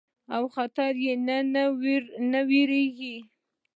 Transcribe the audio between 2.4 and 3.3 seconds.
ويريږي